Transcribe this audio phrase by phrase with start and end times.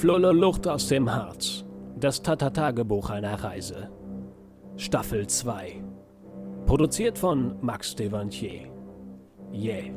[0.00, 1.64] Flulle Luft aus dem Harz.
[1.96, 3.90] Das Tata-Tagebuch einer Reise.
[4.76, 5.82] Staffel 2.
[6.66, 8.70] Produziert von Max Devantier.
[9.52, 9.90] Yeah.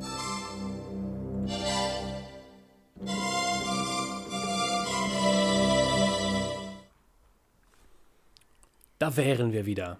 [8.97, 9.99] Da wären wir wieder.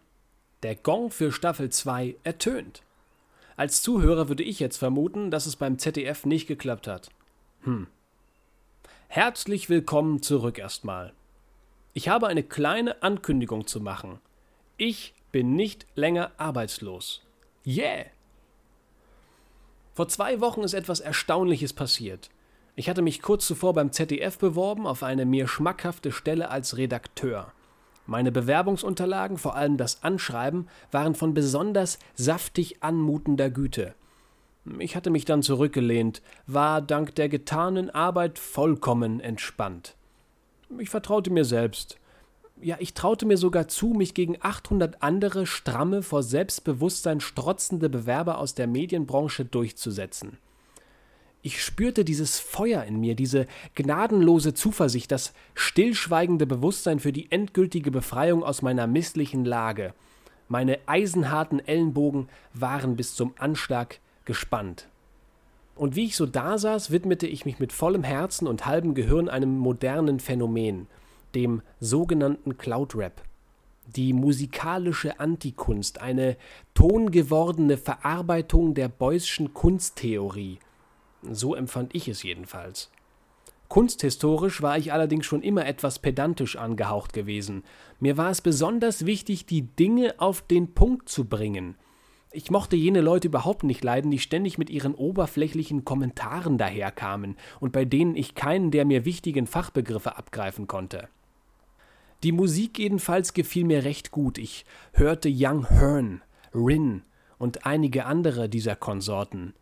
[0.63, 2.81] Der Gong für Staffel 2 ertönt.
[3.55, 7.09] Als Zuhörer würde ich jetzt vermuten, dass es beim ZDF nicht geklappt hat.
[7.65, 7.85] Hm.
[9.13, 11.11] Herzlich willkommen zurück erstmal.
[11.91, 14.19] Ich habe eine kleine Ankündigung zu machen.
[14.77, 17.21] Ich bin nicht länger arbeitslos.
[17.67, 18.05] Yeah!
[19.93, 22.29] Vor zwei Wochen ist etwas Erstaunliches passiert.
[22.77, 27.51] Ich hatte mich kurz zuvor beim ZDF beworben auf eine mir schmackhafte Stelle als Redakteur.
[28.05, 33.93] Meine Bewerbungsunterlagen, vor allem das Anschreiben, waren von besonders saftig anmutender Güte.
[34.79, 39.95] Ich hatte mich dann zurückgelehnt, war dank der getanen Arbeit vollkommen entspannt.
[40.77, 41.97] Ich vertraute mir selbst.
[42.61, 48.37] Ja, ich traute mir sogar zu, mich gegen 800 andere stramme, vor Selbstbewusstsein strotzende Bewerber
[48.37, 50.37] aus der Medienbranche durchzusetzen.
[51.41, 57.89] Ich spürte dieses Feuer in mir, diese gnadenlose Zuversicht, das stillschweigende Bewusstsein für die endgültige
[57.89, 59.95] Befreiung aus meiner misslichen Lage.
[60.47, 63.99] Meine eisenharten Ellenbogen waren bis zum Anschlag
[64.31, 64.87] gespannt.
[65.75, 69.57] Und wie ich so dasaß, widmete ich mich mit vollem Herzen und halbem Gehirn einem
[69.57, 70.87] modernen Phänomen,
[71.35, 73.21] dem sogenannten Cloud Rap.
[73.95, 76.37] Die musikalische Antikunst, eine
[76.73, 80.59] tongewordene Verarbeitung der Beuysschen Kunsttheorie–
[81.29, 82.89] so empfand ich es jedenfalls.
[83.67, 87.63] Kunsthistorisch war ich allerdings schon immer etwas pedantisch angehaucht gewesen.
[87.99, 91.75] Mir war es besonders wichtig, die Dinge auf den Punkt zu bringen.
[92.33, 97.73] Ich mochte jene Leute überhaupt nicht leiden, die ständig mit ihren oberflächlichen Kommentaren daherkamen und
[97.73, 101.09] bei denen ich keinen der mir wichtigen Fachbegriffe abgreifen konnte.
[102.23, 104.37] Die Musik jedenfalls gefiel mir recht gut.
[104.37, 106.21] Ich hörte Young Hearn,
[106.55, 107.01] Rin
[107.37, 109.53] und einige andere dieser Konsorten.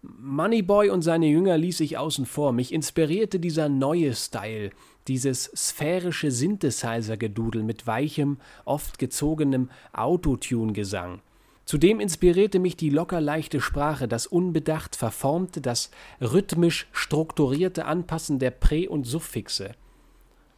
[0.00, 2.52] Moneyboy und seine Jünger ließ ich außen vor.
[2.52, 4.70] Mich inspirierte dieser neue Style,
[5.08, 11.20] dieses sphärische Synthesizer-Gedudel mit weichem, oft gezogenem Autotune-Gesang.
[11.64, 18.50] Zudem inspirierte mich die locker leichte Sprache, das unbedacht verformte, das rhythmisch strukturierte Anpassen der
[18.50, 19.72] Prä- und Suffixe.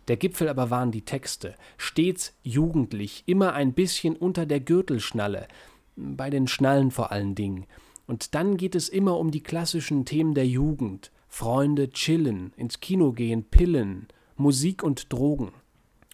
[0.09, 5.49] Der Gipfel aber waren die Texte, stets jugendlich, immer ein bisschen unter der Gürtelschnalle,
[5.97, 7.67] bei den Schnallen vor allen Dingen.
[8.07, 11.11] Und dann geht es immer um die klassischen Themen der Jugend.
[11.29, 14.07] Freunde chillen, ins Kino gehen, pillen,
[14.37, 15.53] Musik und Drogen.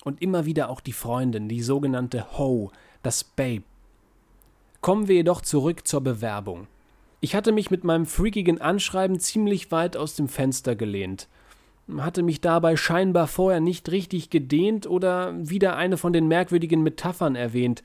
[0.05, 3.63] Und immer wieder auch die Freundin, die sogenannte Ho, das Babe.
[4.83, 6.67] Kommen wir jedoch zurück zur Bewerbung.
[7.21, 11.29] Ich hatte mich mit meinem freakigen Anschreiben ziemlich weit aus dem Fenster gelehnt,
[11.97, 17.37] hatte mich dabei scheinbar vorher nicht richtig gedehnt oder wieder eine von den merkwürdigen Metaphern
[17.37, 17.85] erwähnt.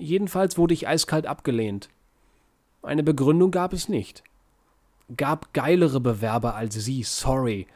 [0.00, 1.90] Jedenfalls wurde ich eiskalt abgelehnt.
[2.82, 4.24] Eine Begründung gab es nicht.
[5.16, 7.68] Gab geilere Bewerber als Sie, sorry.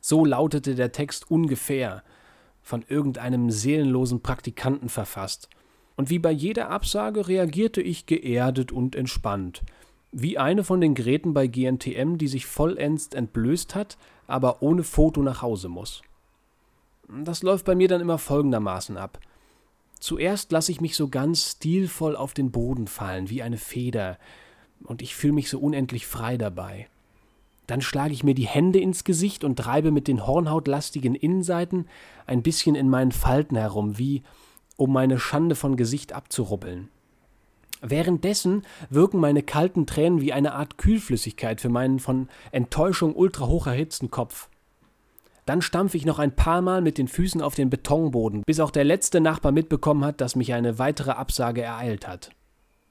[0.00, 2.02] So lautete der Text ungefähr,
[2.62, 5.50] von irgendeinem seelenlosen Praktikanten verfasst.
[6.00, 9.62] Und wie bei jeder Absage reagierte ich geerdet und entspannt.
[10.12, 15.20] Wie eine von den Geräten bei GNTM, die sich vollends entblößt hat, aber ohne Foto
[15.22, 16.00] nach Hause muss.
[17.22, 19.20] Das läuft bei mir dann immer folgendermaßen ab.
[19.98, 24.16] Zuerst lasse ich mich so ganz stilvoll auf den Boden fallen, wie eine Feder,
[24.84, 26.88] und ich fühle mich so unendlich frei dabei.
[27.66, 31.86] Dann schlage ich mir die Hände ins Gesicht und treibe mit den hornhautlastigen Innenseiten
[32.26, 34.22] ein bisschen in meinen Falten herum, wie
[34.80, 36.88] um meine Schande von Gesicht abzurubbeln.
[37.82, 44.10] Währenddessen wirken meine kalten Tränen wie eine Art Kühlflüssigkeit für meinen von Enttäuschung ultrahoch erhitzten
[44.10, 44.48] Kopf.
[45.44, 48.70] Dann stampfe ich noch ein paar Mal mit den Füßen auf den Betonboden, bis auch
[48.70, 52.30] der letzte Nachbar mitbekommen hat, dass mich eine weitere Absage ereilt hat.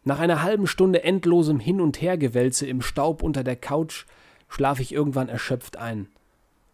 [0.04, 4.06] Nach einer halben Stunde endlosem Hin- und Hergewälze im Staub unter der Couch
[4.48, 6.08] schlafe ich irgendwann erschöpft ein.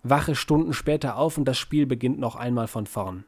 [0.03, 3.23] Wache Stunden später auf und das Spiel beginnt noch einmal von vorn.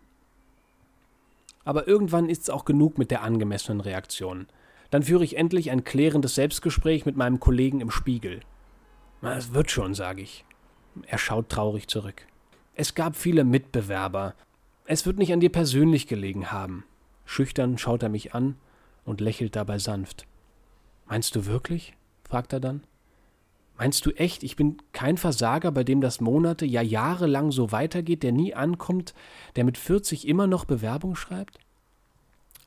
[1.68, 4.48] Aber irgendwann ist's auch genug mit der angemessenen Reaktion.
[4.90, 8.40] Dann führe ich endlich ein klärendes Selbstgespräch mit meinem Kollegen im Spiegel.
[9.22, 10.46] Es wird schon, sage ich.
[11.08, 12.26] Er schaut traurig zurück.
[12.74, 14.34] Es gab viele Mitbewerber.
[14.86, 16.86] Es wird nicht an dir persönlich gelegen haben.
[17.26, 18.56] Schüchtern schaut er mich an
[19.04, 20.26] und lächelt dabei sanft.
[21.06, 21.98] Meinst du wirklich?
[22.24, 22.88] fragt er dann.
[23.78, 27.72] Meinst du echt, ich bin kein Versager, bei dem das Monate, ja Jahre lang so
[27.72, 29.14] weitergeht, der nie ankommt,
[29.56, 31.60] der mit 40 immer noch Bewerbung schreibt?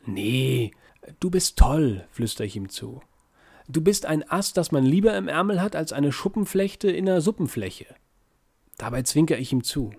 [0.07, 0.71] Nee,
[1.19, 3.03] du bist toll, flüster ich ihm zu.
[3.69, 7.21] Du bist ein Ast, das man lieber im Ärmel hat als eine Schuppenflechte in einer
[7.21, 7.87] Suppenfläche.
[8.79, 9.93] Dabei zwinker ich ihm zu.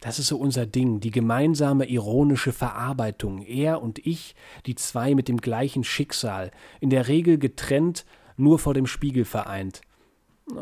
[0.00, 3.42] Das ist so unser Ding, die gemeinsame ironische Verarbeitung.
[3.42, 4.34] Er und ich,
[4.66, 8.04] die zwei mit dem gleichen Schicksal, in der Regel getrennt,
[8.36, 9.80] nur vor dem Spiegel vereint.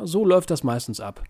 [0.05, 1.25] So läuft das meistens ab.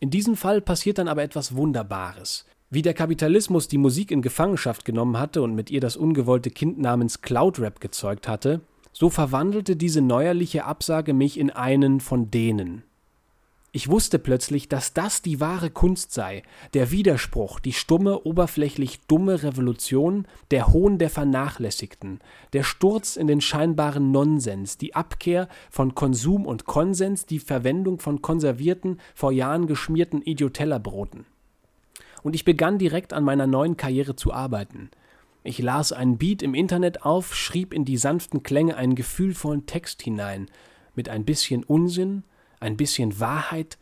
[0.00, 2.46] In diesem Fall passiert dann aber etwas Wunderbares.
[2.70, 6.78] Wie der Kapitalismus die Musik in Gefangenschaft genommen hatte und mit ihr das ungewollte Kind
[6.78, 8.60] namens Cloudrap gezeugt hatte,
[8.92, 12.84] so verwandelte diese neuerliche Absage mich in einen von denen.
[13.72, 16.42] Ich wusste plötzlich, dass das die wahre Kunst sei,
[16.74, 22.18] der Widerspruch, die stumme, oberflächlich dumme Revolution, der Hohn der Vernachlässigten,
[22.52, 28.20] der Sturz in den scheinbaren Nonsens, die Abkehr von Konsum und Konsens, die Verwendung von
[28.20, 31.26] konservierten, vor Jahren geschmierten Idiotellerbroten.
[32.24, 34.90] Und ich begann direkt an meiner neuen Karriere zu arbeiten.
[35.44, 40.02] Ich las einen Beat im Internet auf, schrieb in die sanften Klänge einen gefühlvollen Text
[40.02, 40.48] hinein,
[40.96, 42.24] mit ein bisschen Unsinn,
[42.60, 43.78] ein bisschen Wahrheit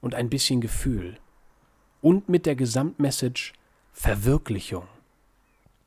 [0.00, 1.18] und ein bisschen Gefühl.
[2.02, 3.52] Und mit der Gesamtmessage
[3.92, 4.84] Verwirklichung.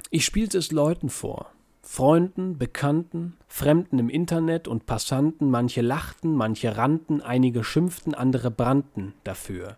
[0.10, 1.52] Ich spielte es Leuten vor,
[1.84, 9.14] Freunden, Bekannten, Fremden im Internet und Passanten, manche lachten, manche rannten, einige schimpften, andere brannten
[9.24, 9.78] dafür.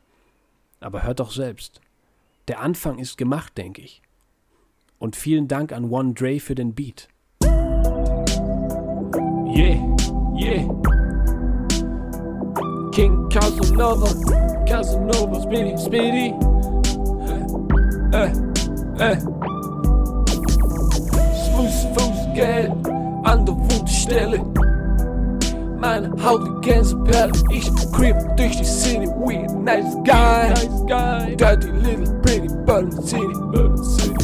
[0.79, 1.81] Aber hört doch selbst.
[2.47, 4.01] Der Anfang ist gemacht, denke ich.
[4.97, 7.07] Und vielen Dank an One Dre für den Beat.
[9.53, 9.95] Yeah,
[10.37, 11.00] yeah.
[12.91, 14.07] King Casanova,
[14.67, 15.77] Casanova, Speedy, eh, eh.
[15.77, 16.33] Speedy.
[18.11, 18.31] Äh,
[18.99, 19.17] äh.
[21.45, 22.71] Smooth Fußgeld
[23.23, 24.43] an der Wutstelle.
[25.79, 30.49] Meine Haut wie Gänseperle, ich creep durch die City, we a nice guy.
[30.49, 31.35] Nice guy.
[31.37, 34.15] Dirty little pretty burning city, burning city.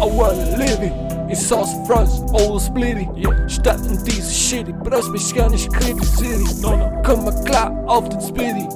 [0.00, 1.07] I wanna live it.
[1.28, 3.48] In Sauce Fronts, Old Splitty yeah.
[3.48, 7.02] Statt in diese Shitty, brauchst mich gar nicht kritisieren no, no.
[7.04, 8.66] Komm mal klar auf den Speedy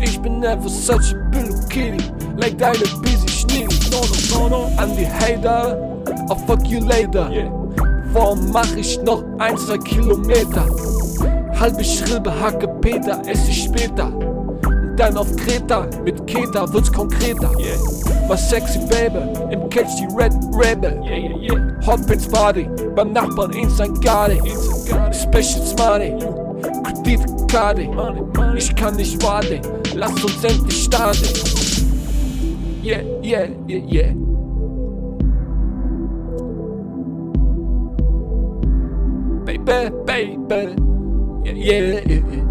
[0.00, 2.02] Ich bin never such a Billo Kitty
[2.36, 4.82] Like deine busy Schnitty no, no, no, no.
[4.82, 5.76] An die Hater,
[6.28, 7.50] I'll fuck you later yeah.
[8.12, 10.66] Warum mach ich noch ein, zwei Kilometer?
[11.60, 14.10] Halbe Schrilbe, Hacke Peter, esse ich später
[15.00, 17.50] dann auf Kreta, mit Keta wird's konkreter.
[17.58, 17.99] Yeah.
[18.30, 19.18] Was sexy Baby,
[19.50, 21.02] im Catch die Red Rebel.
[21.04, 21.80] Yeah, yeah, yeah.
[21.84, 24.00] Hop ins Party, beim Nachbarn in St.
[24.04, 24.38] Garde.
[25.12, 26.14] Special Smarty,
[26.84, 27.90] Kreditkarte.
[28.56, 29.60] Ich kann nicht warten,
[29.96, 31.26] lass uns endlich starten.
[32.84, 34.14] Yeah, yeah, yeah, yeah.
[39.44, 40.76] Baby, baby,
[41.44, 42.49] yeah, yeah, yeah.